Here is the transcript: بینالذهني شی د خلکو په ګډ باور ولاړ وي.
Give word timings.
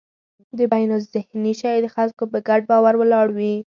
بینالذهني 0.71 1.53
شی 1.61 1.77
د 1.83 1.87
خلکو 1.95 2.23
په 2.31 2.37
ګډ 2.47 2.61
باور 2.71 2.93
ولاړ 2.97 3.27
وي. 3.37 3.53